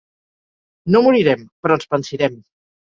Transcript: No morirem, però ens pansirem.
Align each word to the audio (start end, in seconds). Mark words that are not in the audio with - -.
No 0.95 1.03
morirem, 1.09 1.45
però 1.63 1.81
ens 1.81 1.95
pansirem. 1.95 2.45